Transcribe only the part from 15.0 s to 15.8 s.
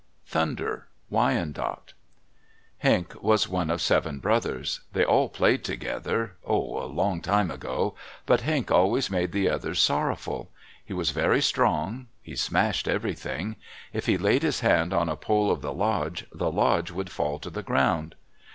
a pole of the